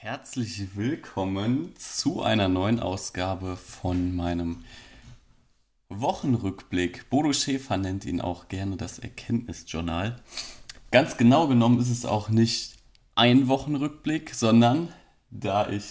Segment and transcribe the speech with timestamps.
[0.00, 4.64] Herzlich willkommen zu einer neuen Ausgabe von meinem
[5.88, 7.10] Wochenrückblick.
[7.10, 10.22] Bodo Schäfer nennt ihn auch gerne das Erkenntnisjournal.
[10.92, 12.76] Ganz genau genommen ist es auch nicht
[13.16, 14.92] ein Wochenrückblick, sondern
[15.30, 15.84] da ich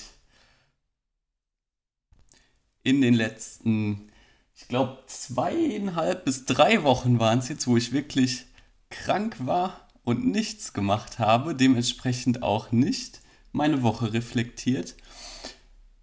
[2.83, 4.09] in den letzten,
[4.55, 8.45] ich glaube, zweieinhalb bis drei Wochen waren es jetzt, wo ich wirklich
[8.89, 13.19] krank war und nichts gemacht habe, dementsprechend auch nicht
[13.57, 14.95] meine Woche reflektiert.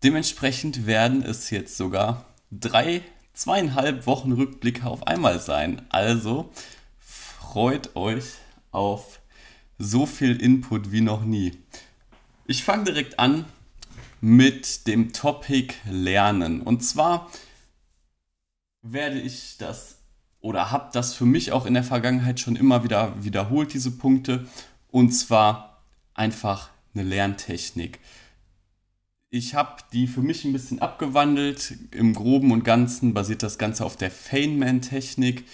[0.03, 5.87] Dementsprechend werden es jetzt sogar drei, zweieinhalb Wochen Rückblicke auf einmal sein.
[5.89, 6.51] Also
[6.99, 8.25] freut euch
[8.71, 9.21] auf
[9.79, 11.57] so viel Input wie noch nie.
[12.47, 13.47] Ich fange direkt an
[14.21, 16.61] mit dem Topic Lernen.
[16.61, 17.31] Und zwar
[18.83, 19.99] werde ich das
[20.41, 24.47] oder habe das für mich auch in der Vergangenheit schon immer wieder wiederholt, diese Punkte.
[24.91, 25.83] Und zwar
[26.13, 28.01] einfach eine Lerntechnik.
[29.31, 31.75] Ich habe die für mich ein bisschen abgewandelt.
[31.91, 35.45] Im Groben und Ganzen basiert das Ganze auf der Feynman-Technik,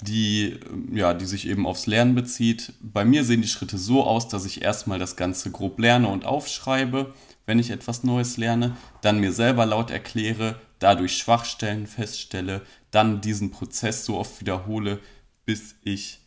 [0.00, 0.58] die,
[0.92, 2.72] ja, die sich eben aufs Lernen bezieht.
[2.80, 6.24] Bei mir sehen die Schritte so aus, dass ich erstmal das Ganze grob lerne und
[6.24, 7.14] aufschreibe,
[7.46, 13.50] wenn ich etwas Neues lerne, dann mir selber laut erkläre, dadurch Schwachstellen feststelle, dann diesen
[13.50, 15.00] Prozess so oft wiederhole,
[15.44, 16.20] bis ich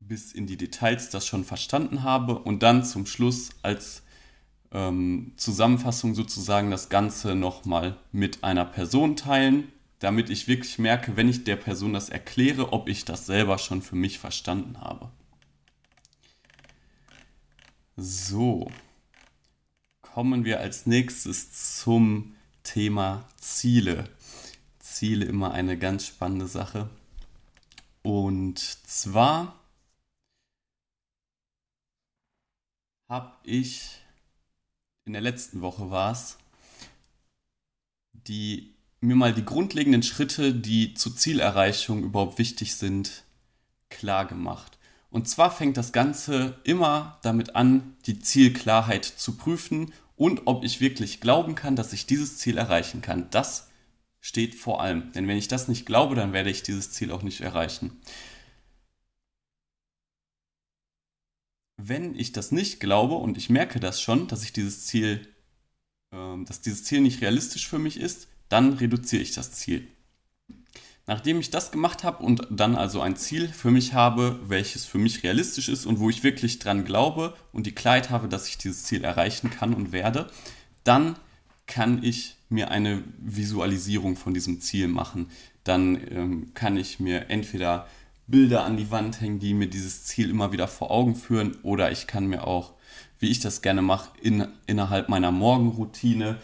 [0.00, 4.02] bis in die Details das schon verstanden habe und dann zum Schluss als
[4.72, 11.28] ähm, Zusammenfassung sozusagen das Ganze nochmal mit einer Person teilen, damit ich wirklich merke, wenn
[11.28, 15.10] ich der Person das erkläre, ob ich das selber schon für mich verstanden habe.
[17.96, 18.70] So,
[20.00, 24.08] kommen wir als nächstes zum Thema Ziele.
[24.78, 26.88] Ziele immer eine ganz spannende Sache.
[28.02, 29.59] Und zwar
[33.10, 33.98] habe ich,
[35.04, 36.38] in der letzten Woche war es,
[38.12, 43.24] die, mir mal die grundlegenden Schritte, die zur Zielerreichung überhaupt wichtig sind,
[43.88, 44.78] klar gemacht.
[45.10, 50.80] Und zwar fängt das Ganze immer damit an, die Zielklarheit zu prüfen und ob ich
[50.80, 53.28] wirklich glauben kann, dass ich dieses Ziel erreichen kann.
[53.30, 53.70] Das
[54.20, 55.10] steht vor allem.
[55.12, 58.00] Denn wenn ich das nicht glaube, dann werde ich dieses Ziel auch nicht erreichen.
[61.82, 65.26] Wenn ich das nicht glaube und ich merke das schon, dass ich dieses Ziel,
[66.12, 69.86] äh, dass dieses Ziel nicht realistisch für mich ist, dann reduziere ich das Ziel.
[71.06, 74.98] Nachdem ich das gemacht habe und dann also ein Ziel für mich habe, welches für
[74.98, 78.58] mich realistisch ist und wo ich wirklich dran glaube und die Klarheit habe, dass ich
[78.58, 80.30] dieses Ziel erreichen kann und werde,
[80.84, 81.16] dann
[81.66, 85.30] kann ich mir eine Visualisierung von diesem Ziel machen.
[85.64, 87.86] Dann ähm, kann ich mir entweder
[88.30, 91.56] Bilder an die Wand hängen, die mir dieses Ziel immer wieder vor Augen führen.
[91.62, 92.74] Oder ich kann mir auch,
[93.18, 96.38] wie ich das gerne mache, in, innerhalb meiner Morgenroutine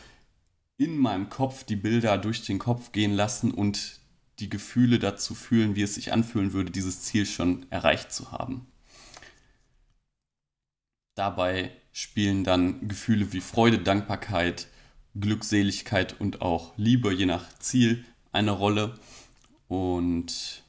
[0.78, 4.00] in meinem Kopf die Bilder durch den Kopf gehen lassen und
[4.40, 8.66] die Gefühle dazu fühlen, wie es sich anfühlen würde, dieses Ziel schon erreicht zu haben.
[11.14, 14.68] Dabei spielen dann Gefühle wie Freude, Dankbarkeit,
[15.18, 18.98] Glückseligkeit und auch Liebe, je nach Ziel, eine Rolle.
[19.68, 20.62] Und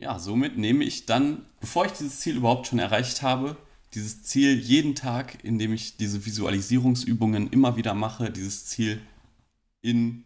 [0.00, 3.56] ja, somit nehme ich dann, bevor ich dieses Ziel überhaupt schon erreicht habe,
[3.92, 9.00] dieses Ziel jeden Tag, indem ich diese Visualisierungsübungen immer wieder mache, dieses Ziel
[9.82, 10.24] in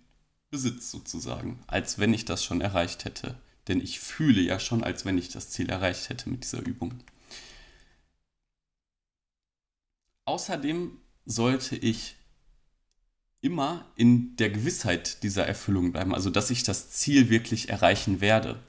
[0.51, 3.37] Besitz sozusagen, als wenn ich das schon erreicht hätte.
[3.67, 6.95] Denn ich fühle ja schon, als wenn ich das Ziel erreicht hätte mit dieser Übung.
[10.27, 12.15] Außerdem sollte ich
[13.41, 18.61] immer in der Gewissheit dieser Erfüllung bleiben, also dass ich das Ziel wirklich erreichen werde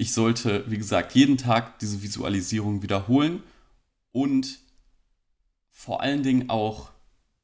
[0.00, 3.42] ich sollte, wie gesagt, jeden Tag diese Visualisierung wiederholen
[4.12, 4.58] und
[5.70, 6.90] vor allen Dingen auch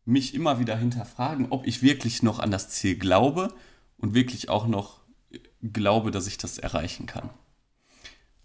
[0.06, 3.52] mich immer wieder hinterfragen, ob ich wirklich noch an das Ziel glaube
[3.98, 5.00] und wirklich auch noch
[5.62, 7.28] glaube, dass ich das erreichen kann.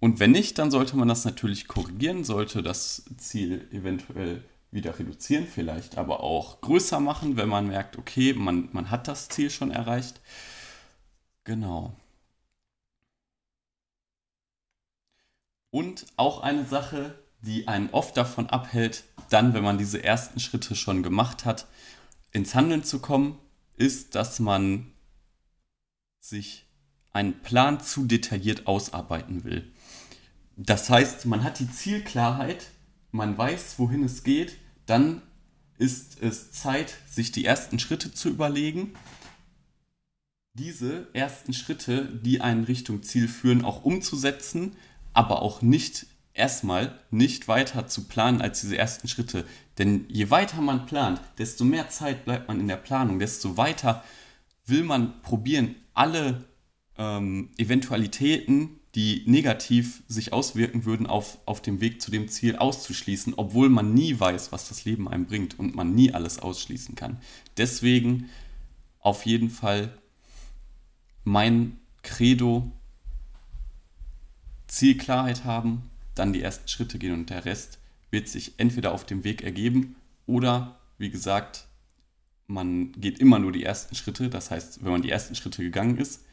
[0.02, 5.48] Und wenn nicht, dann sollte man das natürlich korrigieren, sollte das Ziel eventuell wieder reduzieren,
[5.48, 9.72] vielleicht aber auch größer machen, wenn man merkt, okay, man, man hat das Ziel schon
[9.72, 10.20] erreicht.
[11.46, 11.94] Genau.
[15.72, 20.76] Und auch eine Sache, die einen oft davon abhält, dann, wenn man diese ersten Schritte
[20.76, 21.68] schon gemacht hat,
[22.32, 23.40] ins Handeln zu kommen,
[23.78, 24.92] ist, dass man
[26.20, 26.68] sich
[27.14, 29.72] einen Plan zu detailliert ausarbeiten will.
[30.56, 32.68] Das heißt, man hat die Zielklarheit,
[33.12, 35.22] man weiß, wohin es geht, dann
[35.78, 38.94] ist es Zeit, sich die ersten Schritte zu überlegen,
[40.54, 44.76] diese ersten Schritte, die einen Richtung Ziel führen, auch umzusetzen
[45.14, 49.46] aber auch nicht erstmal nicht weiter zu planen als diese ersten Schritte.
[49.78, 54.04] Denn je weiter man plant, desto mehr Zeit bleibt man in der Planung, desto weiter
[54.66, 56.46] will man probieren, alle
[56.98, 63.34] ähm, Eventualitäten, die negativ sich auswirken würden, auf, auf dem Weg zu dem Ziel auszuschließen,
[63.38, 67.20] obwohl man nie weiß, was das Leben einem bringt und man nie alles ausschließen kann.
[67.58, 68.30] Deswegen
[69.00, 69.98] auf jeden Fall
[71.24, 72.72] mein Credo,
[74.72, 77.78] Zielklarheit haben, dann die ersten Schritte gehen und der Rest
[78.10, 81.68] wird sich entweder auf dem Weg ergeben oder, wie gesagt,
[82.48, 84.30] man geht immer nur die ersten Schritte.
[84.30, 86.24] Das heißt, wenn man die ersten Schritte gegangen ist,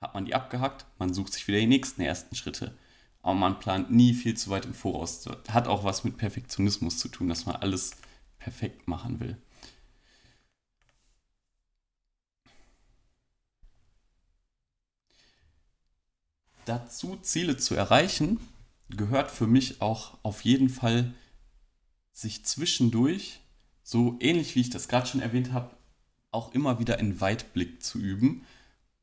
[0.00, 2.76] hat man die abgehackt, man sucht sich wieder die nächsten ersten Schritte.
[3.22, 5.24] Aber man plant nie viel zu weit im Voraus.
[5.48, 7.92] Hat auch was mit Perfektionismus zu tun, dass man alles
[8.38, 9.36] perfekt machen will.
[16.64, 18.40] Dazu Ziele zu erreichen,
[18.90, 21.12] gehört für mich auch auf jeden Fall,
[22.12, 23.40] sich zwischendurch,
[23.82, 25.76] so ähnlich wie ich das gerade schon erwähnt habe,
[26.30, 28.44] auch immer wieder in Weitblick zu üben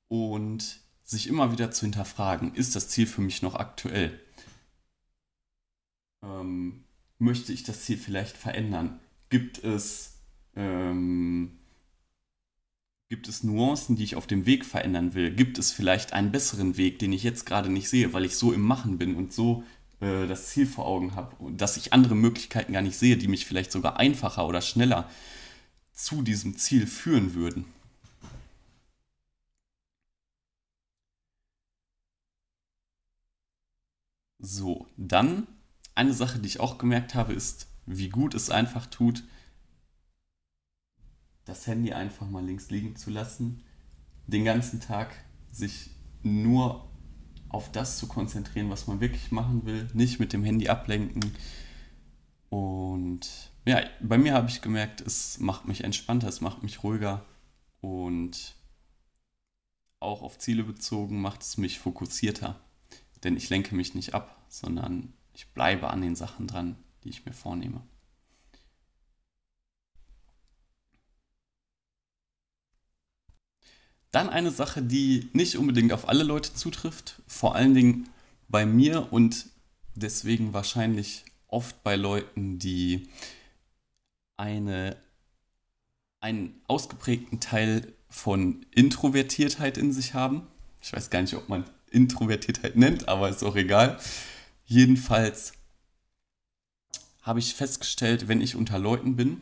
[0.07, 4.19] und sich immer wieder zu hinterfragen, ist das Ziel für mich noch aktuell?
[6.23, 6.83] Ähm,
[7.17, 8.99] möchte ich das Ziel vielleicht verändern?
[9.29, 10.17] Gibt es,
[10.55, 11.59] ähm,
[13.11, 15.35] gibt es Nuancen, die ich auf dem Weg verändern will?
[15.35, 18.53] Gibt es vielleicht einen besseren Weg, den ich jetzt gerade nicht sehe, weil ich so
[18.53, 19.65] im Machen bin und so
[19.99, 23.45] äh, das Ziel vor Augen habe dass ich andere Möglichkeiten gar nicht sehe, die mich
[23.45, 25.09] vielleicht sogar einfacher oder schneller
[25.91, 27.65] zu diesem Ziel führen würden?
[34.39, 35.47] So, dann
[35.95, 39.23] eine Sache, die ich auch gemerkt habe, ist, wie gut es einfach tut,
[41.45, 43.63] das Handy einfach mal links liegen zu lassen,
[44.27, 45.13] den ganzen Tag
[45.51, 45.89] sich
[46.23, 46.89] nur
[47.49, 51.33] auf das zu konzentrieren, was man wirklich machen will, nicht mit dem Handy ablenken.
[52.49, 57.25] Und ja, bei mir habe ich gemerkt, es macht mich entspannter, es macht mich ruhiger
[57.81, 58.55] und
[59.99, 62.59] auch auf Ziele bezogen macht es mich fokussierter
[63.23, 67.25] denn ich lenke mich nicht ab, sondern ich bleibe an den Sachen dran, die ich
[67.25, 67.81] mir vornehme.
[74.11, 78.09] Dann eine Sache, die nicht unbedingt auf alle Leute zutrifft, vor allen Dingen
[78.49, 79.45] bei mir und
[79.95, 83.07] deswegen wahrscheinlich oft bei Leuten, die
[84.35, 84.97] eine,
[86.19, 90.47] einen ausgeprägten Teil von Introvertiertheit in sich haben.
[90.81, 93.99] Ich weiß gar nicht, ob man Introvertiertheit nennt, aber ist auch egal.
[94.65, 95.53] Jedenfalls
[97.21, 99.41] habe ich festgestellt, wenn ich unter Leuten bin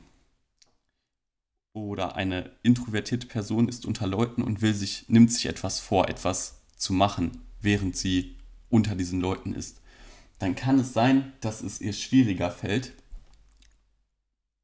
[1.88, 6.62] oder eine introvertierte Person ist unter Leuten und will sich, nimmt sich etwas vor, etwas
[6.76, 8.36] zu machen, während sie
[8.70, 9.82] unter diesen Leuten ist,
[10.40, 12.94] dann kann es sein, dass es ihr schwieriger fällt,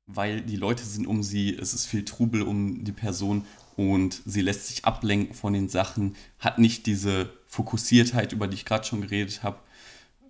[0.07, 3.45] weil die Leute sind um sie, es ist viel Trubel um die Person
[3.75, 8.65] und sie lässt sich ablenken von den Sachen, hat nicht diese Fokussiertheit, über die ich
[8.65, 9.59] gerade schon geredet habe.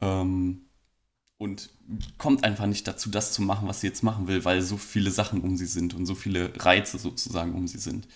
[0.01, 0.64] Ähm,
[1.37, 1.69] und
[2.17, 5.11] kommt einfach nicht dazu, das zu machen, was sie jetzt machen will, weil so viele
[5.11, 8.07] Sachen um sie sind und so viele Reize sozusagen um sie sind.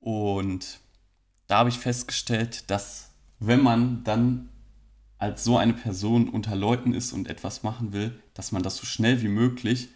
[0.00, 0.80] Und
[1.46, 4.48] da habe ich festgestellt, dass wenn man dann
[5.18, 8.86] als so eine Person unter Leuten ist und etwas machen will, dass man das so
[8.86, 9.88] schnell wie möglich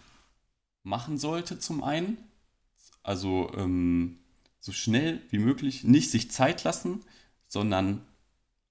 [0.83, 2.19] machen sollte zum einen.
[3.03, 4.19] Also ähm,
[4.61, 7.01] so schnell wie möglich nicht sich Zeit lassen,
[7.47, 8.03] sondern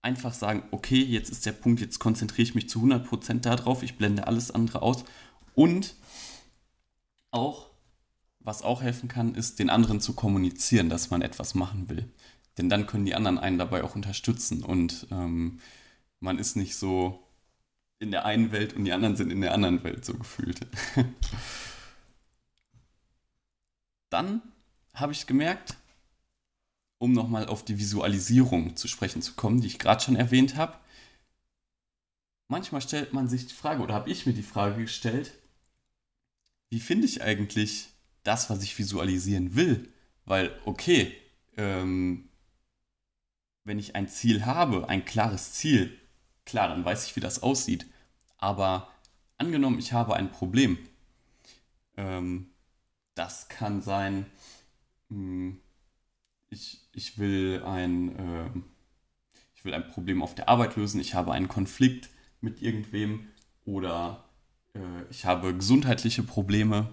[0.04, 3.98] einfach sagen, okay, jetzt ist der Punkt, jetzt konzentriere ich mich zu 100% darauf, ich
[3.98, 5.06] blende alles andere aus
[5.56, 5.96] und
[7.32, 7.70] auch,
[8.40, 12.12] was auch helfen kann, ist den anderen zu kommunizieren, dass man etwas machen will.
[12.58, 15.60] Denn dann können die anderen einen dabei auch unterstützen und ähm,
[16.20, 17.28] man ist nicht so
[18.00, 20.68] in der einen Welt und die anderen sind in der anderen Welt so gefühlt.
[24.10, 24.42] dann
[24.94, 25.78] habe ich gemerkt,
[27.04, 30.78] um nochmal auf die Visualisierung zu sprechen zu kommen, die ich gerade schon erwähnt habe.
[32.48, 35.34] Manchmal stellt man sich die Frage, oder habe ich mir die Frage gestellt,
[36.70, 37.90] wie finde ich eigentlich
[38.24, 39.92] das, was ich visualisieren will?
[40.24, 41.14] Weil, okay,
[41.58, 42.30] ähm,
[43.66, 46.00] wenn ich ein Ziel habe, ein klares Ziel,
[46.46, 47.86] klar, dann weiß ich, wie das aussieht.
[48.38, 48.88] Aber
[49.38, 50.78] angenommen, ich habe ein Problem.
[51.98, 52.50] Ähm,
[53.14, 54.26] das kann sein,
[55.10, 55.60] mh, hm,
[56.50, 58.50] ich, ich, will ein, äh,
[59.56, 62.10] ich will ein Problem auf der Arbeit lösen, ich habe einen Konflikt
[62.42, 63.28] mit irgendwem
[63.66, 64.24] oder
[64.74, 66.90] äh, ich habe gesundheitliche Probleme.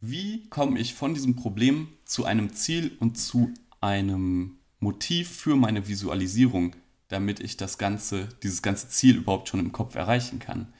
[0.00, 5.88] Wie komme ich von diesem Problem zu einem Ziel und zu einem Motiv für meine
[5.88, 6.76] Visualisierung,
[7.08, 10.72] damit ich das ganze, dieses ganze Ziel überhaupt schon im Kopf erreichen kann.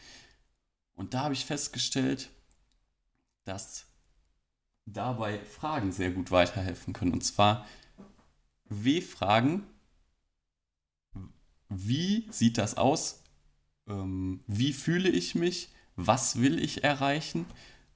[0.95, 2.31] Und da habe ich festgestellt,
[3.45, 3.87] dass
[4.87, 7.13] dabei Fragen sehr gut weiterhelfen können.
[7.13, 7.67] Und zwar
[8.69, 9.65] W-Fragen.
[11.69, 13.23] Wie sieht das aus?
[13.89, 15.69] Ähm, wie fühle ich mich?
[15.97, 17.47] Was will ich erreichen?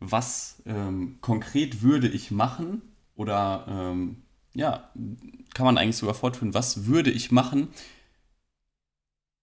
[0.00, 2.82] Was ähm, konkret würde ich machen?
[3.14, 4.22] Oder ähm,
[4.54, 4.92] ja,
[5.54, 7.68] kann man eigentlich sogar fortführen, was würde ich machen?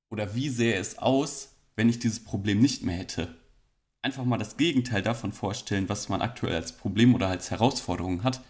[0.09, 3.35] Oder wie sähe es aus, wenn ich dieses Problem nicht mehr hätte?
[4.05, 8.41] einfach mal das Gegenteil davon vorstellen, was man aktuell als Problem oder als Herausforderung hat,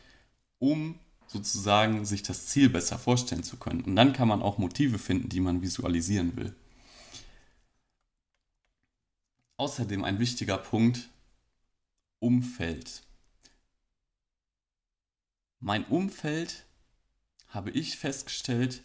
[0.59, 3.81] um sozusagen sich das Ziel besser vorstellen zu können.
[3.81, 6.55] Und dann kann man auch Motive finden, die man visualisieren will.
[9.57, 11.09] Außerdem ein wichtiger Punkt,
[12.19, 13.03] Umfeld.
[15.59, 16.65] Mein Umfeld,
[17.47, 18.83] habe ich festgestellt,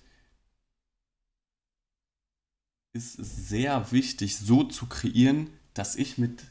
[2.92, 6.44] ist sehr wichtig, so zu kreieren, dass ich mit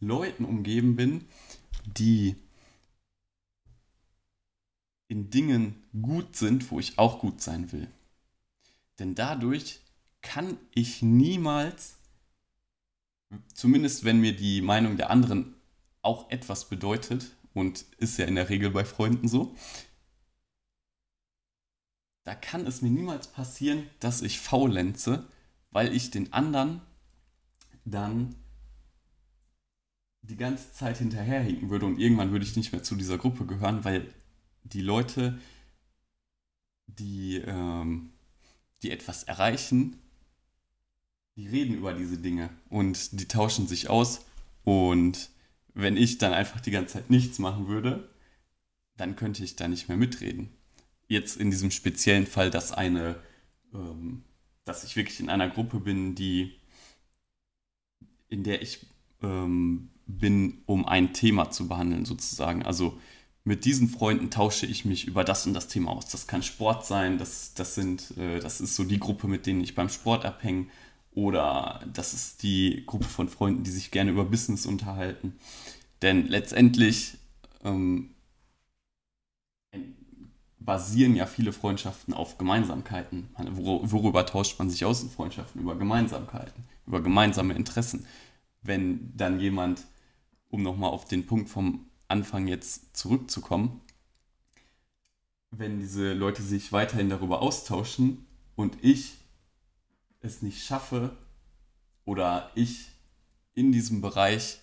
[0.00, 1.26] Leuten umgeben bin,
[1.84, 2.36] die
[5.08, 7.88] in Dingen gut sind, wo ich auch gut sein will.
[8.98, 9.80] Denn dadurch
[10.22, 11.96] kann ich niemals,
[13.54, 15.54] zumindest wenn mir die Meinung der anderen
[16.02, 19.54] auch etwas bedeutet, und ist ja in der Regel bei Freunden so,
[22.24, 25.26] da kann es mir niemals passieren, dass ich faulenze,
[25.70, 26.82] weil ich den anderen
[27.84, 28.36] dann
[30.22, 33.84] die ganze Zeit hinterherhinken würde und irgendwann würde ich nicht mehr zu dieser Gruppe gehören,
[33.84, 34.12] weil
[34.64, 35.38] die Leute,
[36.86, 38.10] die, ähm,
[38.82, 39.98] die etwas erreichen,
[41.36, 44.24] die reden über diese Dinge und die tauschen sich aus
[44.64, 45.30] und
[45.74, 48.08] wenn ich dann einfach die ganze Zeit nichts machen würde,
[48.96, 50.48] dann könnte ich da nicht mehr mitreden.
[51.06, 53.16] Jetzt in diesem speziellen Fall, dass eine,
[53.72, 54.24] ähm,
[54.64, 56.56] dass ich wirklich in einer Gruppe bin, die,
[58.28, 58.84] in der ich
[59.22, 62.64] ähm, bin, um ein Thema zu behandeln, sozusagen.
[62.64, 62.98] Also
[63.48, 66.06] mit diesen Freunden tausche ich mich über das und das Thema aus.
[66.10, 69.62] Das kann Sport sein, das, das, sind, äh, das ist so die Gruppe, mit denen
[69.62, 70.66] ich beim Sport abhänge.
[71.12, 75.32] Oder das ist die Gruppe von Freunden, die sich gerne über Business unterhalten.
[76.02, 77.16] Denn letztendlich
[77.64, 78.10] ähm,
[80.60, 83.30] basieren ja viele Freundschaften auf Gemeinsamkeiten.
[83.54, 85.62] Worüber tauscht man sich aus in Freundschaften?
[85.62, 88.04] Über Gemeinsamkeiten, über gemeinsame Interessen.
[88.60, 89.86] Wenn dann jemand
[90.50, 93.80] um nochmal auf den Punkt vom Anfang jetzt zurückzukommen,
[95.50, 99.18] wenn diese Leute sich weiterhin darüber austauschen und ich
[100.20, 101.16] es nicht schaffe
[102.04, 102.88] oder ich
[103.54, 104.58] in diesem Bereich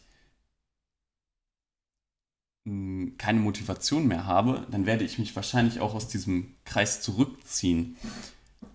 [2.66, 7.98] hm, keine Motivation mehr habe, dann werde ich mich wahrscheinlich auch aus diesem Kreis zurückziehen.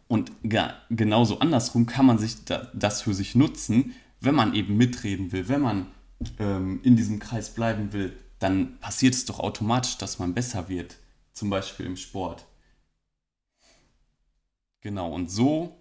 [0.08, 0.32] Und
[0.90, 5.60] genauso andersrum kann man sich das für sich nutzen, wenn man eben mitreden will, wenn
[5.60, 5.86] man
[6.38, 10.96] ähm, in diesem Kreis bleiben will, dann passiert es doch automatisch, dass man besser wird.
[11.32, 12.46] Zum Beispiel im Sport.
[14.80, 15.76] Genau, und so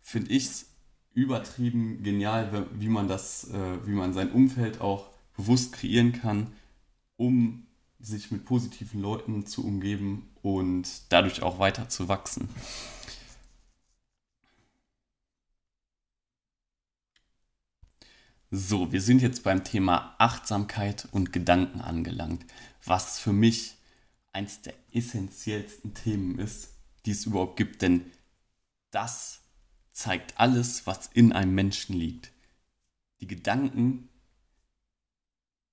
[0.00, 0.66] finde ich es
[1.12, 6.52] übertrieben genial, wie man das, äh, wie man sein Umfeld auch bewusst kreieren kann,
[7.16, 7.66] um
[7.98, 12.48] sich mit positiven Leuten zu umgeben und dadurch auch weiter zu wachsen.
[18.56, 22.46] So, wir sind jetzt beim Thema Achtsamkeit und Gedanken angelangt,
[22.84, 23.74] was für mich
[24.32, 26.68] eins der essentiellsten Themen ist,
[27.04, 28.12] die es überhaupt gibt, denn
[28.92, 29.40] das
[29.90, 32.30] zeigt alles, was in einem Menschen liegt.
[33.20, 34.08] Die Gedanken,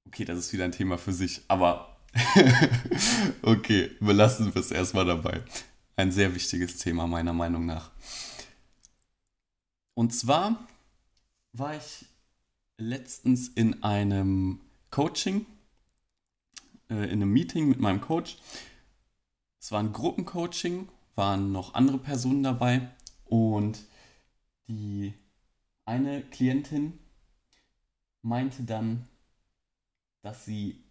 [0.07, 1.99] okay, das ist wieder ein Thema für sich, aber
[3.43, 5.43] okay, belassen wir es erstmal dabei.
[5.97, 7.91] Ein sehr wichtiges Thema meiner Meinung nach.
[9.93, 10.67] Und zwar
[11.53, 12.07] war ich
[12.81, 14.59] letztens in einem
[14.89, 15.45] Coaching,
[16.89, 18.37] äh, in einem Meeting mit meinem Coach.
[19.59, 22.89] Es war ein Gruppencoaching, waren noch andere Personen dabei
[23.25, 23.85] und
[24.67, 25.13] die
[25.85, 26.99] eine Klientin
[28.21, 29.07] meinte dann,
[30.21, 30.83] dass sie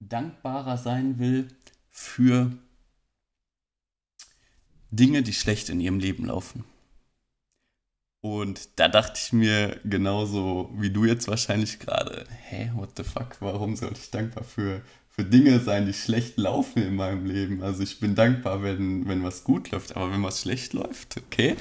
[0.00, 1.48] dankbarer sein will
[1.90, 2.56] für
[4.90, 6.64] Dinge, die schlecht in ihrem Leben laufen.
[8.24, 13.36] Und da dachte ich mir genauso wie du jetzt wahrscheinlich gerade, hä, what the fuck,
[13.40, 17.62] warum sollte ich dankbar für, für Dinge sein, die schlecht laufen in meinem Leben?
[17.62, 21.54] Also ich bin dankbar, wenn, wenn was gut läuft, aber wenn was schlecht läuft, okay.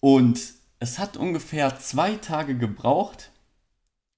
[0.00, 0.40] Und
[0.80, 3.30] es hat ungefähr zwei Tage gebraucht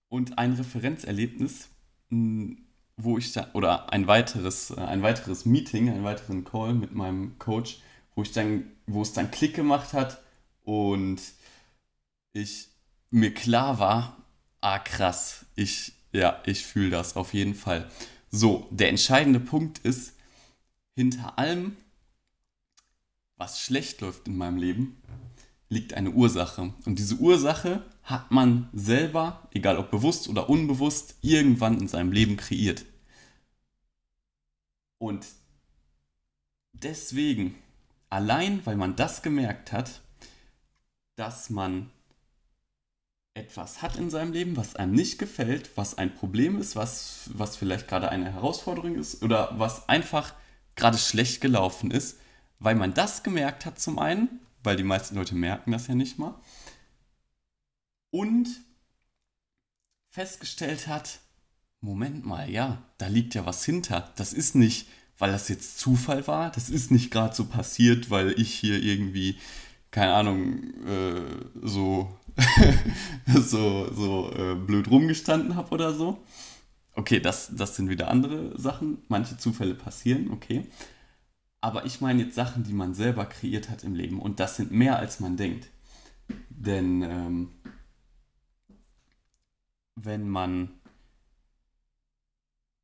[0.08, 1.68] und ein Referenzerlebnis,
[2.08, 7.82] wo ich da, oder ein weiteres, ein weiteres Meeting, einen weiteren Call mit meinem Coach,
[8.14, 10.23] wo ich dann, wo es dann Klick gemacht hat
[10.64, 11.20] und
[12.32, 12.68] ich
[13.10, 14.16] mir klar war,
[14.60, 17.90] ah krass, ich, ja, ich fühle das auf jeden Fall.
[18.30, 20.14] So, der entscheidende Punkt ist,
[20.96, 21.76] hinter allem,
[23.36, 25.00] was schlecht läuft in meinem Leben,
[25.68, 26.72] liegt eine Ursache.
[26.84, 32.36] Und diese Ursache hat man selber, egal ob bewusst oder unbewusst, irgendwann in seinem Leben
[32.36, 32.84] kreiert.
[34.98, 35.26] Und
[36.72, 37.56] deswegen,
[38.08, 40.00] allein weil man das gemerkt hat,
[41.16, 41.90] dass man
[43.34, 47.56] etwas hat in seinem Leben, was einem nicht gefällt, was ein Problem ist, was, was
[47.56, 50.34] vielleicht gerade eine Herausforderung ist oder was einfach
[50.76, 52.18] gerade schlecht gelaufen ist,
[52.60, 56.18] weil man das gemerkt hat zum einen, weil die meisten Leute merken das ja nicht
[56.18, 56.34] mal,
[58.10, 58.48] und
[60.10, 61.18] festgestellt hat,
[61.80, 64.12] Moment mal, ja, da liegt ja was hinter.
[64.14, 68.38] Das ist nicht, weil das jetzt Zufall war, das ist nicht gerade so passiert, weil
[68.40, 69.38] ich hier irgendwie,
[69.94, 71.20] keine Ahnung, äh,
[71.62, 72.18] so,
[73.26, 76.18] so, so äh, blöd rumgestanden habe oder so.
[76.94, 79.04] Okay, das, das sind wieder andere Sachen.
[79.06, 80.66] Manche Zufälle passieren, okay.
[81.60, 84.18] Aber ich meine jetzt Sachen, die man selber kreiert hat im Leben.
[84.18, 85.68] Und das sind mehr, als man denkt.
[86.48, 87.52] Denn ähm,
[89.94, 90.70] wenn man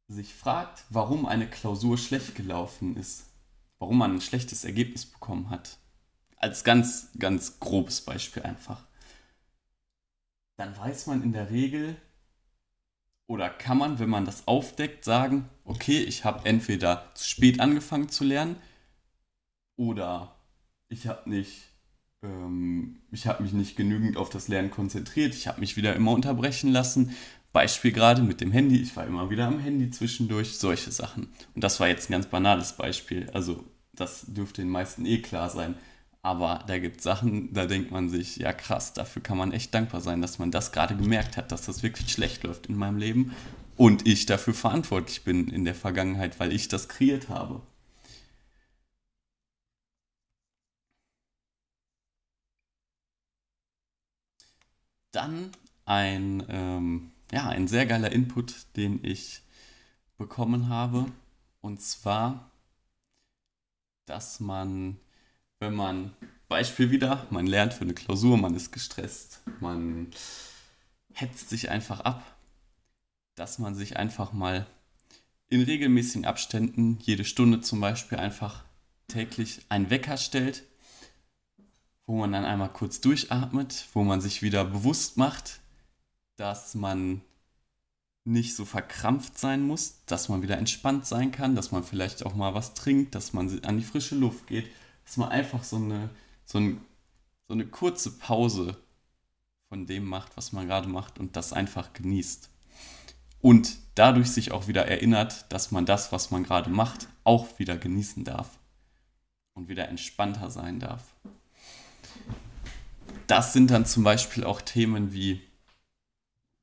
[0.06, 3.24] sich fragt, warum eine Klausur schlecht gelaufen ist,
[3.80, 5.80] warum man ein schlechtes Ergebnis bekommen hat,
[6.40, 8.84] als ganz, ganz grobes Beispiel einfach,
[10.56, 11.96] dann weiß man in der Regel
[13.26, 18.08] oder kann man, wenn man das aufdeckt, sagen, okay, ich habe entweder zu spät angefangen
[18.08, 18.56] zu lernen
[19.76, 20.34] oder
[20.88, 21.70] ich habe nicht
[22.22, 26.12] ähm, ich habe mich nicht genügend auf das Lernen konzentriert, ich habe mich wieder immer
[26.12, 27.14] unterbrechen lassen.
[27.52, 31.32] Beispiel gerade mit dem Handy, ich war immer wieder am Handy zwischendurch, solche Sachen.
[31.54, 35.50] Und das war jetzt ein ganz banales Beispiel, also das dürfte den meisten eh klar
[35.50, 35.74] sein.
[36.22, 39.72] Aber da gibt es Sachen, da denkt man sich, ja krass, dafür kann man echt
[39.74, 42.98] dankbar sein, dass man das gerade gemerkt hat, dass das wirklich schlecht läuft in meinem
[42.98, 43.34] Leben
[43.76, 47.62] und ich dafür verantwortlich bin in der Vergangenheit, weil ich das kreiert habe.
[55.12, 55.50] Dann
[55.86, 59.42] ein, ähm, ja, ein sehr geiler Input, den ich
[60.18, 61.06] bekommen habe.
[61.60, 62.50] Und zwar,
[64.06, 64.98] dass man,
[65.60, 66.12] wenn man,
[66.48, 70.08] Beispiel wieder, man lernt für eine Klausur, man ist gestresst, man
[71.12, 72.36] hetzt sich einfach ab,
[73.36, 74.66] dass man sich einfach mal
[75.48, 78.64] in regelmäßigen Abständen, jede Stunde zum Beispiel, einfach
[79.06, 80.64] täglich einen Wecker stellt
[82.10, 85.60] wo man dann einmal kurz durchatmet, wo man sich wieder bewusst macht,
[86.34, 87.20] dass man
[88.24, 92.34] nicht so verkrampft sein muss, dass man wieder entspannt sein kann, dass man vielleicht auch
[92.34, 94.68] mal was trinkt, dass man an die frische Luft geht,
[95.10, 96.10] dass man einfach so eine,
[96.44, 96.80] so, ein,
[97.48, 98.76] so eine kurze Pause
[99.68, 102.48] von dem macht, was man gerade macht und das einfach genießt.
[103.40, 107.76] Und dadurch sich auch wieder erinnert, dass man das, was man gerade macht, auch wieder
[107.76, 108.58] genießen darf
[109.54, 111.02] und wieder entspannter sein darf
[113.30, 115.40] das sind dann zum Beispiel auch Themen wie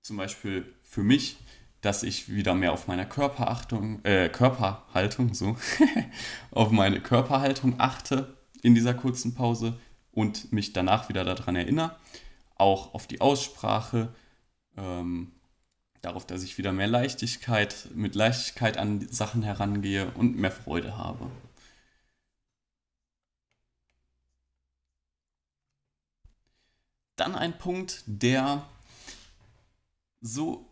[0.02, 1.38] zum Beispiel für mich,
[1.82, 5.58] dass ich wieder mehr auf meine Körperachtung, äh, Körperhaltung, so,
[6.52, 9.80] auf meine Körperhaltung achte in dieser kurzen Pause
[10.12, 11.96] und mich danach wieder daran erinnere.
[12.56, 14.13] Auch auf die Aussprache,
[14.78, 15.32] ähm,
[16.02, 21.30] darauf, dass ich wieder mehr Leichtigkeit, mit Leichtigkeit an Sachen herangehe und mehr Freude habe.
[27.15, 28.63] Dann ein Punkt, der
[30.22, 30.67] so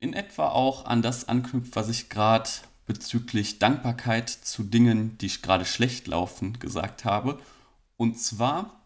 [0.00, 2.48] in etwa auch an das anknüpft, was ich gerade
[2.88, 7.40] bezüglich Dankbarkeit zu Dingen, die gerade schlecht laufen, gesagt habe.
[7.96, 8.84] Und zwar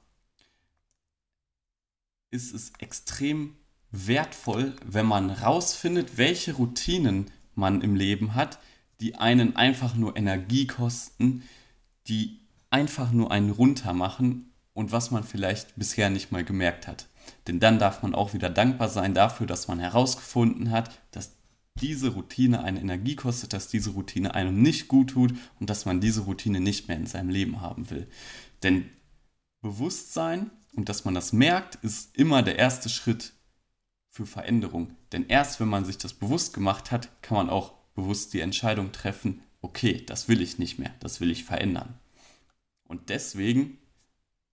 [2.30, 3.56] ist es extrem
[3.90, 8.58] wertvoll, wenn man rausfindet, welche Routinen man im Leben hat,
[9.00, 11.42] die einen einfach nur Energie kosten,
[12.08, 17.06] die einfach nur einen runter machen und was man vielleicht bisher nicht mal gemerkt hat.
[17.46, 21.36] Denn dann darf man auch wieder dankbar sein dafür, dass man herausgefunden hat, dass
[21.80, 26.00] diese Routine eine Energie kostet, dass diese Routine einem nicht gut tut und dass man
[26.00, 28.08] diese Routine nicht mehr in seinem Leben haben will.
[28.62, 28.88] Denn
[29.62, 33.32] Bewusstsein und dass man das merkt, ist immer der erste Schritt
[34.10, 34.96] für Veränderung.
[35.12, 38.92] Denn erst wenn man sich das bewusst gemacht hat, kann man auch bewusst die Entscheidung
[38.92, 41.98] treffen, okay, das will ich nicht mehr, das will ich verändern.
[42.84, 43.78] Und deswegen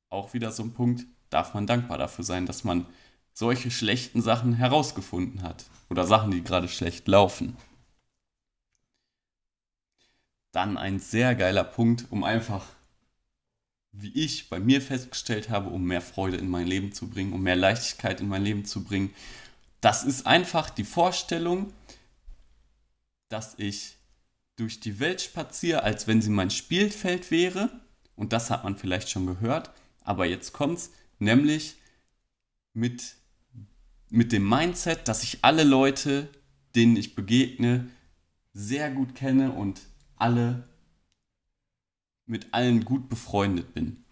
[0.09, 2.85] auch wieder so ein Punkt, darf man dankbar dafür sein, dass man
[3.39, 5.65] solche schlechten Sachen herausgefunden hat.
[5.89, 7.55] Oder Sachen, die gerade schlecht laufen.
[10.51, 12.65] Dann ein sehr geiler Punkt, um einfach
[13.91, 17.41] wie ich bei mir festgestellt habe, um mehr Freude in mein Leben zu bringen, um
[17.41, 19.13] mehr Leichtigkeit in mein Leben zu bringen.
[19.81, 21.73] Das ist einfach die Vorstellung,
[23.29, 23.95] dass ich
[24.57, 27.71] durch die Welt spaziere, als wenn sie mein Spielfeld wäre.
[28.15, 29.71] Und das hat man vielleicht schon gehört.
[30.01, 31.77] Aber jetzt kommt's, nämlich
[32.73, 33.15] mit,
[34.09, 36.29] mit dem Mindset, dass ich alle Leute,
[36.75, 37.89] denen ich begegne,
[38.53, 39.81] sehr gut kenne und
[40.15, 40.67] alle
[42.25, 44.03] mit allen gut befreundet bin.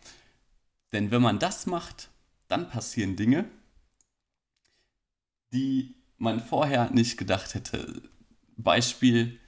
[0.91, 2.09] Denn wenn man das macht,
[2.47, 3.49] dann passieren Dinge,
[5.53, 8.01] die man vorher nicht gedacht hätte.
[8.55, 9.39] Beispiel,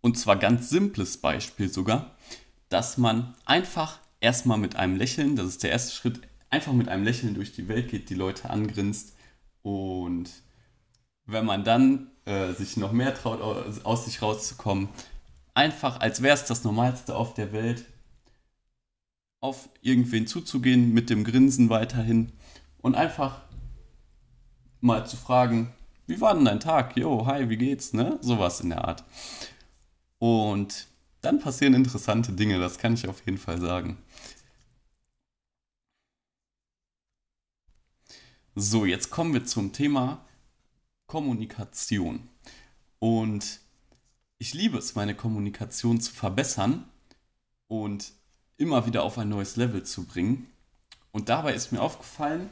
[0.00, 2.16] und zwar ganz simples Beispiel sogar,
[2.68, 6.20] dass man einfach erstmal mit einem Lächeln, das ist der erste Schritt,
[6.54, 9.16] einfach mit einem Lächeln durch die Welt geht, die Leute angrinst
[9.62, 10.30] und
[11.26, 14.88] wenn man dann äh, sich noch mehr traut, aus, aus sich rauszukommen,
[15.52, 17.86] einfach, als wäre es das Normalste auf der Welt,
[19.40, 22.30] auf irgendwen zuzugehen, mit dem Grinsen weiterhin
[22.80, 23.40] und einfach
[24.80, 25.72] mal zu fragen,
[26.06, 26.96] wie war denn dein Tag?
[26.96, 27.94] Jo, hi, wie geht's?
[27.94, 28.16] Ne?
[28.20, 29.02] Sowas in der Art.
[30.18, 30.86] Und
[31.20, 33.98] dann passieren interessante Dinge, das kann ich auf jeden Fall sagen.
[38.56, 40.24] So, jetzt kommen wir zum Thema
[41.06, 42.28] Kommunikation.
[43.00, 43.58] Und
[44.38, 46.84] ich liebe es, meine Kommunikation zu verbessern
[47.66, 48.12] und
[48.56, 50.46] immer wieder auf ein neues Level zu bringen.
[51.10, 52.48] Und dabei ist mir aufgefallen,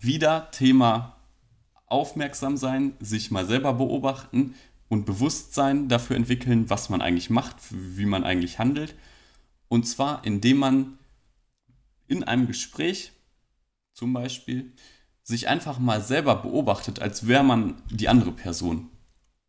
[0.00, 1.16] wieder Thema
[1.84, 4.54] aufmerksam sein, sich mal selber beobachten
[4.88, 8.94] und Bewusstsein dafür entwickeln, was man eigentlich macht, wie man eigentlich handelt.
[9.68, 10.98] Und zwar, indem man
[12.08, 13.12] in einem Gespräch
[13.92, 14.72] zum Beispiel
[15.26, 18.90] sich einfach mal selber beobachtet, als wäre man die andere Person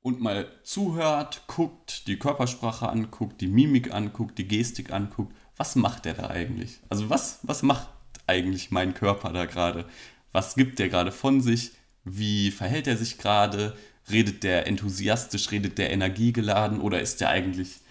[0.01, 5.35] und mal zuhört, guckt, die Körpersprache anguckt, die Mimik anguckt, die Gestik anguckt.
[5.55, 6.79] Was macht der da eigentlich?
[6.89, 7.89] Also was, was macht
[8.25, 9.85] eigentlich mein Körper da gerade?
[10.31, 11.73] Was gibt der gerade von sich?
[12.03, 13.77] Wie verhält er sich gerade?
[14.09, 17.81] Redet der enthusiastisch, redet der energiegeladen oder ist der eigentlich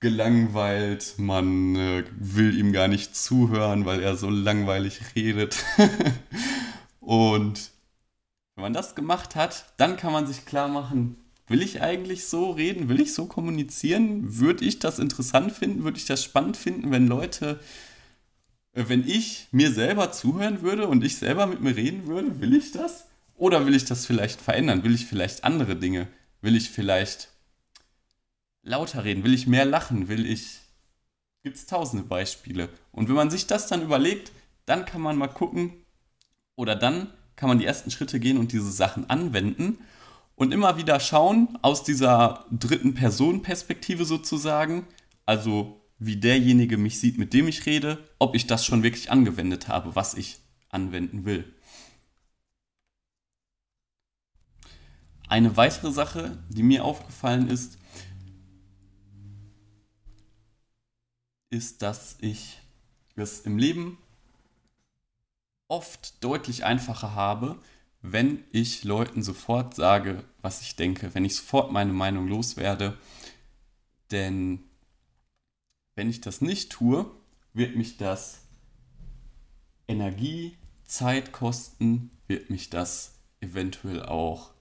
[0.00, 1.14] gelangweilt?
[1.18, 5.64] Man äh, will ihm gar nicht zuhören, weil er so langweilig redet.
[7.08, 7.70] und
[8.54, 11.16] wenn man das gemacht hat, dann kann man sich klar machen,
[11.48, 12.90] Will ich eigentlich so reden?
[12.90, 14.38] Will ich so kommunizieren?
[14.38, 15.82] Würde ich das interessant finden?
[15.82, 17.58] Würde ich das spannend finden, wenn Leute,
[18.74, 22.40] äh, wenn ich mir selber zuhören würde und ich selber mit mir reden würde?
[22.40, 23.06] Will ich das?
[23.34, 24.84] Oder will ich das vielleicht verändern?
[24.84, 26.08] Will ich vielleicht andere Dinge?
[26.42, 27.30] Will ich vielleicht
[28.62, 29.24] lauter reden?
[29.24, 30.08] Will ich mehr lachen?
[30.08, 30.58] Will ich.
[31.44, 32.68] Gibt es tausende Beispiele.
[32.92, 34.32] Und wenn man sich das dann überlegt,
[34.66, 35.72] dann kann man mal gucken,
[36.58, 39.78] oder dann kann man die ersten Schritte gehen und diese Sachen anwenden
[40.34, 44.84] und immer wieder schauen aus dieser dritten Person-Perspektive sozusagen,
[45.24, 49.68] also wie derjenige mich sieht, mit dem ich rede, ob ich das schon wirklich angewendet
[49.68, 51.44] habe, was ich anwenden will.
[55.28, 57.78] Eine weitere Sache, die mir aufgefallen ist,
[61.50, 62.58] ist, dass ich
[63.14, 63.98] es im Leben
[65.68, 67.58] oft deutlich einfacher habe,
[68.00, 72.96] wenn ich Leuten sofort sage, was ich denke, wenn ich sofort meine Meinung loswerde.
[74.10, 74.60] Denn
[75.94, 77.10] wenn ich das nicht tue,
[77.52, 78.42] wird mich das
[79.88, 84.52] Energie, Zeit kosten, wird mich das eventuell auch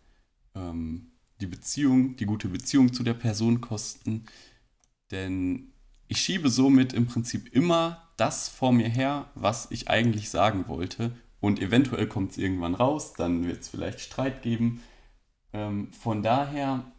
[0.55, 4.25] ähm, die Beziehung, die gute Beziehung zu der Person kosten.
[5.11, 5.71] Denn
[6.07, 11.15] ich schiebe somit im Prinzip immer das vor mir her, was ich eigentlich sagen wollte
[11.39, 14.81] und eventuell kommt es irgendwann raus, dann wird es vielleicht Streit geben.
[15.53, 16.91] Ähm, von daher,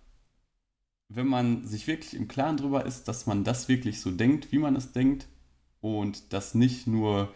[1.08, 4.58] wenn man sich wirklich im Klaren darüber ist, dass man das wirklich so denkt, wie
[4.58, 5.26] man es denkt
[5.80, 7.32] und das nicht nur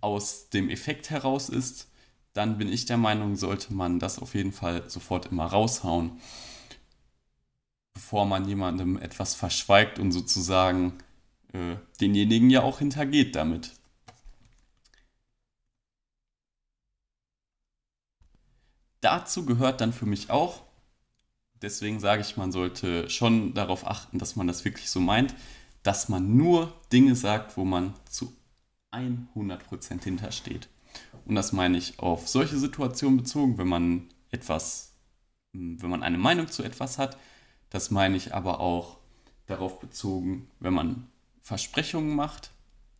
[0.00, 1.88] aus dem Effekt heraus ist,
[2.32, 6.20] dann bin ich der Meinung, sollte man das auf jeden Fall sofort immer raushauen,
[7.94, 10.98] bevor man jemandem etwas verschweigt und sozusagen
[11.52, 13.72] äh, denjenigen ja auch hintergeht damit.
[19.00, 20.62] dazu gehört dann für mich auch,
[21.62, 25.34] deswegen sage ich, man sollte schon darauf achten, dass man das wirklich so meint,
[25.82, 28.32] dass man nur Dinge sagt, wo man zu
[28.92, 30.68] 100% hintersteht.
[31.26, 34.94] Und das meine ich auf solche Situationen bezogen, wenn man etwas,
[35.52, 37.18] wenn man eine Meinung zu etwas hat.
[37.70, 38.98] Das meine ich aber auch
[39.46, 41.06] darauf bezogen, wenn man
[41.48, 42.50] Versprechungen macht,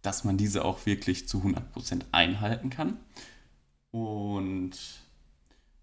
[0.01, 2.97] dass man diese auch wirklich zu 100% einhalten kann.
[3.91, 4.73] Und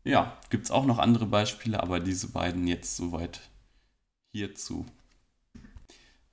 [0.03, 3.39] ja, gibt es auch noch andere Beispiele, aber diese beiden jetzt soweit
[4.33, 4.87] hierzu.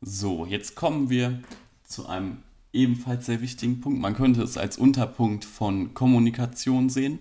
[0.01, 1.42] So, jetzt kommen wir
[1.85, 2.42] zu einem
[2.73, 4.01] ebenfalls sehr wichtigen Punkt.
[4.01, 7.18] Man könnte es als Unterpunkt von Kommunikation sehen.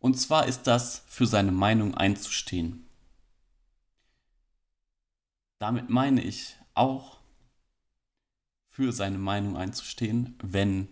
[0.00, 2.84] Und zwar ist das, für seine Meinung einzustehen.
[5.60, 7.17] Damit meine ich auch,
[8.78, 10.86] für seine Meinung einzustehen, wenn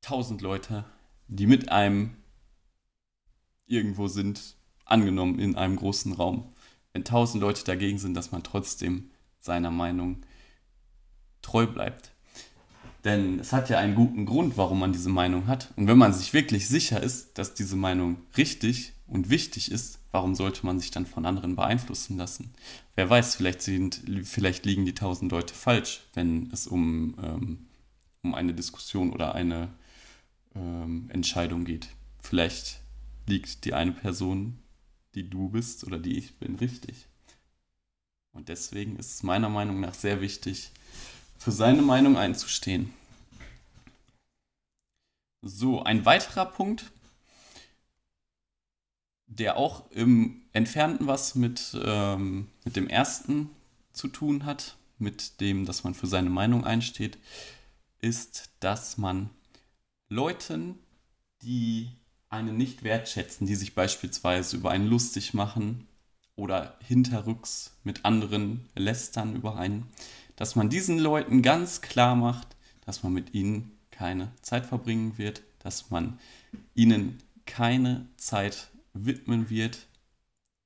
[0.00, 0.84] tausend Leute,
[1.28, 2.16] die mit einem
[3.66, 6.52] irgendwo sind, angenommen in einem großen Raum,
[6.92, 10.22] wenn tausend Leute dagegen sind, dass man trotzdem seiner Meinung
[11.42, 12.10] treu bleibt.
[13.04, 15.72] Denn es hat ja einen guten Grund, warum man diese Meinung hat.
[15.76, 20.34] Und wenn man sich wirklich sicher ist, dass diese Meinung richtig und wichtig ist, warum
[20.34, 22.52] sollte man sich dann von anderen beeinflussen lassen?
[22.94, 27.66] Wer weiß, vielleicht, sind, vielleicht liegen die tausend Leute falsch, wenn es um, ähm,
[28.22, 29.68] um eine Diskussion oder eine
[30.54, 31.88] ähm, Entscheidung geht.
[32.20, 32.80] Vielleicht
[33.26, 34.58] liegt die eine Person,
[35.14, 37.06] die du bist oder die ich bin, richtig.
[38.32, 40.70] Und deswegen ist es meiner Meinung nach sehr wichtig,
[41.38, 42.92] für seine Meinung einzustehen.
[45.42, 46.92] So, ein weiterer Punkt,
[49.30, 53.48] der auch im Entfernten was mit, ähm, mit dem ersten
[53.92, 57.16] zu tun hat, mit dem, dass man für seine Meinung einsteht,
[58.00, 59.30] ist, dass man
[60.08, 60.78] Leuten,
[61.42, 61.88] die
[62.28, 65.86] einen nicht wertschätzen, die sich beispielsweise über einen lustig machen
[66.36, 69.86] oder hinterrücks mit anderen lästern über einen,
[70.36, 75.42] dass man diesen Leuten ganz klar macht, dass man mit ihnen keine Zeit verbringen wird,
[75.60, 76.18] dass man
[76.74, 79.86] ihnen keine Zeit widmen wird,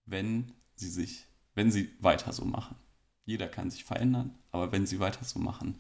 [0.07, 2.77] wenn sie sich, wenn sie weiter so machen.
[3.25, 5.79] Jeder kann sich verändern, aber wenn sie weiter so machen,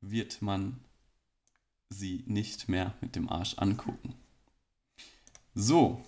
[0.00, 0.78] wird man
[1.88, 4.14] sie nicht mehr mit dem Arsch angucken.
[5.54, 6.04] So.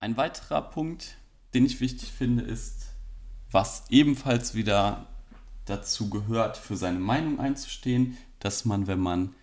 [0.00, 1.16] Ein weiterer Punkt,
[1.54, 2.88] den ich wichtig finde, ist,
[3.50, 5.06] was ebenfalls wieder
[5.64, 9.34] dazu gehört, für seine Meinung einzustehen, dass man, wenn man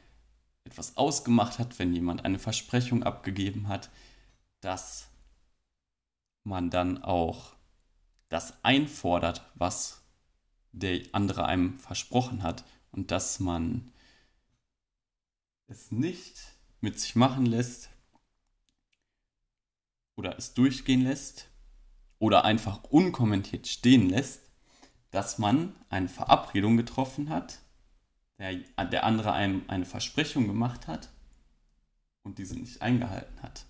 [0.71, 3.89] etwas ausgemacht hat, wenn jemand eine Versprechung abgegeben hat,
[4.62, 5.10] dass
[6.43, 7.53] man dann auch
[8.29, 10.01] das einfordert, was
[10.71, 13.91] der andere einem versprochen hat und dass man
[15.67, 16.39] es nicht
[16.79, 17.89] mit sich machen lässt
[20.15, 21.51] oder es durchgehen lässt,
[22.21, 24.43] oder einfach unkommentiert stehen lässt,
[25.10, 27.57] dass man eine Verabredung getroffen hat,
[28.41, 31.10] der, der andere einem eine Versprechung gemacht hat
[32.23, 33.65] und diese nicht eingehalten hat.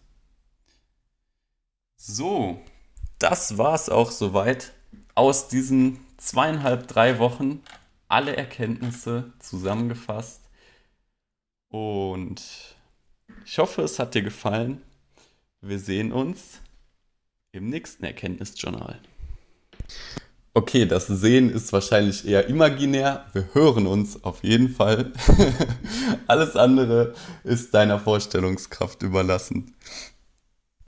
[1.97, 2.61] So,
[3.19, 4.71] das war es auch soweit
[5.13, 7.61] aus diesen zweieinhalb, drei Wochen.
[8.07, 10.41] Alle Erkenntnisse zusammengefasst.
[11.69, 12.41] Und
[13.45, 14.81] ich hoffe, es hat dir gefallen.
[15.61, 16.59] Wir sehen uns
[17.51, 18.99] im nächsten Erkenntnisjournal.
[20.53, 23.25] Okay, das Sehen ist wahrscheinlich eher imaginär.
[23.31, 25.13] Wir hören uns auf jeden Fall.
[26.27, 27.13] Alles andere
[27.45, 29.73] ist deiner Vorstellungskraft überlassen.